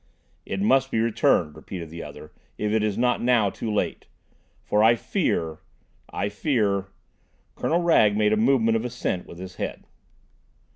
"It 0.47 0.59
must 0.59 0.89
be 0.89 0.99
returned," 0.99 1.55
repeated 1.55 1.91
the 1.91 2.01
other, 2.01 2.31
"if 2.57 2.71
it 2.71 2.81
is 2.81 2.97
not 2.97 3.21
now 3.21 3.51
too 3.51 3.71
late. 3.71 4.07
For 4.63 4.83
I 4.83 4.95
fear—I 4.95 6.27
fear—" 6.27 6.87
Colonel 7.55 7.83
Wragge 7.83 8.15
made 8.15 8.33
a 8.33 8.35
movement 8.35 8.75
of 8.77 8.83
assent 8.83 9.27
with 9.27 9.37
his 9.37 9.57
head. 9.57 9.83